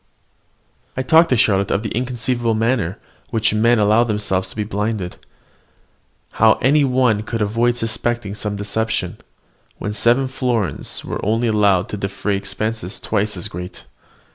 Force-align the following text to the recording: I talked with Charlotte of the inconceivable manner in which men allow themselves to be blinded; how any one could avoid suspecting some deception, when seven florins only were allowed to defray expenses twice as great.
I 0.97 1.03
talked 1.03 1.29
with 1.29 1.39
Charlotte 1.39 1.69
of 1.69 1.83
the 1.83 1.91
inconceivable 1.91 2.55
manner 2.55 2.97
in 2.97 2.97
which 3.29 3.53
men 3.53 3.77
allow 3.77 4.03
themselves 4.03 4.49
to 4.49 4.55
be 4.55 4.63
blinded; 4.63 5.17
how 6.41 6.53
any 6.53 6.83
one 6.83 7.21
could 7.21 7.39
avoid 7.39 7.77
suspecting 7.77 8.33
some 8.33 8.55
deception, 8.55 9.19
when 9.77 9.93
seven 9.93 10.27
florins 10.27 11.03
only 11.21 11.51
were 11.51 11.55
allowed 11.59 11.87
to 11.89 11.97
defray 11.97 12.35
expenses 12.35 12.99
twice 12.99 13.37
as 13.37 13.47
great. 13.47 13.83